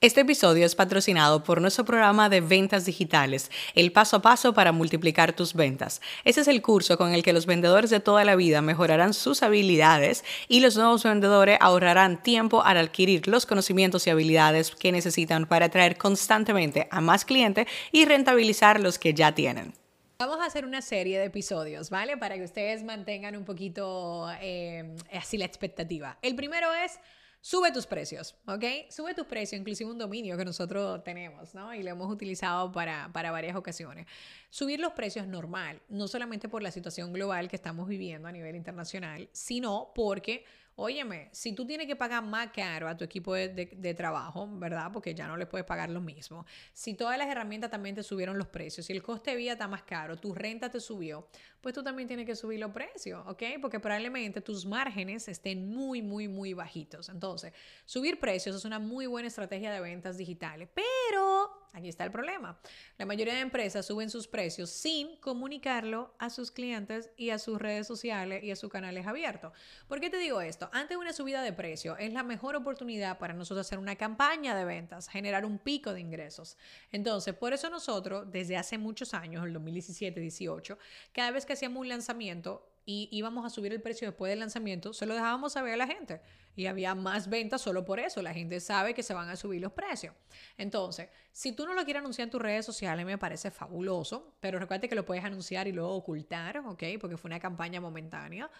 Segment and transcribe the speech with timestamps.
[0.00, 4.70] Este episodio es patrocinado por nuestro programa de ventas digitales, el paso a paso para
[4.70, 6.00] multiplicar tus ventas.
[6.22, 9.42] Ese es el curso con el que los vendedores de toda la vida mejorarán sus
[9.42, 15.46] habilidades y los nuevos vendedores ahorrarán tiempo al adquirir los conocimientos y habilidades que necesitan
[15.46, 19.74] para atraer constantemente a más clientes y rentabilizar los que ya tienen.
[20.20, 22.16] Vamos a hacer una serie de episodios, ¿vale?
[22.16, 26.18] Para que ustedes mantengan un poquito eh, así la expectativa.
[26.22, 27.00] El primero es
[27.48, 28.62] Sube tus precios, ¿ok?
[28.90, 31.72] Sube tus precios, inclusive un dominio que nosotros tenemos, ¿no?
[31.72, 34.06] Y lo hemos utilizado para, para varias ocasiones.
[34.50, 38.32] Subir los precios es normal, no solamente por la situación global que estamos viviendo a
[38.32, 40.44] nivel internacional, sino porque
[40.80, 44.92] Óyeme, si tú tienes que pagar más caro a tu equipo de, trabajo, ¿verdad?
[44.92, 46.46] Porque ya no le puedes pagar lo mismo.
[46.72, 49.66] Si todas las herramientas también te subieron los precios, si el coste de vida está
[49.66, 51.26] más caro, tu renta te subió,
[51.60, 53.42] pues tú también tienes que subir los precios, ¿ok?
[53.60, 57.08] Porque probablemente tus márgenes estén muy, muy, muy bajitos.
[57.08, 57.52] Entonces,
[57.84, 62.58] subir precios es una muy buena estrategia de ventas digitales, pero Aquí está el problema.
[62.96, 67.60] La mayoría de empresas suben sus precios sin comunicarlo a sus clientes y a sus
[67.60, 69.52] redes sociales y a sus canales abiertos.
[69.86, 70.67] ¿Por qué te digo esto?
[70.72, 74.56] Antes de una subida de precio es la mejor oportunidad para nosotros hacer una campaña
[74.56, 76.56] de ventas, generar un pico de ingresos.
[76.92, 80.76] Entonces, por eso nosotros, desde hace muchos años, el 2017-18,
[81.12, 84.94] cada vez que hacíamos un lanzamiento, y íbamos a subir el precio después del lanzamiento,
[84.94, 86.22] se lo dejábamos saber a la gente.
[86.56, 88.22] Y había más ventas solo por eso.
[88.22, 90.14] La gente sabe que se van a subir los precios.
[90.56, 94.32] Entonces, si tú no lo quieres anunciar en tus redes sociales, me parece fabuloso.
[94.40, 96.82] Pero recuerda que lo puedes anunciar y luego ocultar, ¿ok?
[96.98, 98.50] Porque fue una campaña momentánea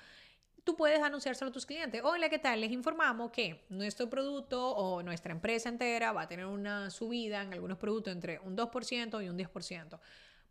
[0.69, 2.03] tú puedes anunciárselo a tus clientes.
[2.05, 2.61] Hola, ¿qué tal?
[2.61, 7.55] Les informamos que nuestro producto o nuestra empresa entera va a tener una subida en
[7.55, 9.99] algunos productos entre un 2% y un 10%.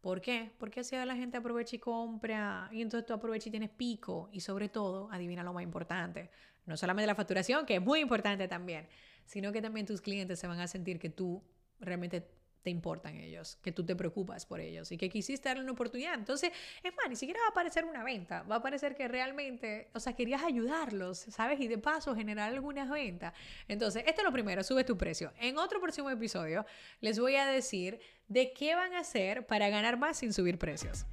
[0.01, 0.51] ¿Por qué?
[0.57, 4.39] Porque así la gente aprovecha y compra y entonces tú aprovechas y tienes pico y
[4.39, 6.31] sobre todo, adivina lo más importante,
[6.65, 8.87] no solamente la facturación, que es muy importante también,
[9.23, 11.43] sino que también tus clientes se van a sentir que tú
[11.79, 12.27] realmente
[12.69, 16.13] importan ellos, que tú te preocupas por ellos y que quisiste darle una oportunidad.
[16.13, 16.51] Entonces,
[16.83, 19.99] es más, ni siquiera va a aparecer una venta, va a aparecer que realmente, o
[19.99, 21.59] sea, querías ayudarlos, ¿sabes?
[21.59, 23.33] Y de paso generar algunas ventas.
[23.67, 25.31] Entonces, esto es lo primero, sube tu precio.
[25.39, 26.65] En otro próximo episodio
[27.01, 31.05] les voy a decir de qué van a hacer para ganar más sin subir precios.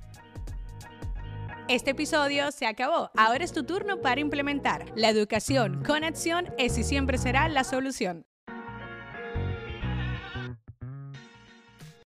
[1.66, 3.10] Este episodio se acabó.
[3.16, 4.84] Ahora es tu turno para implementar.
[4.96, 8.26] La educación con acción es y siempre será la solución.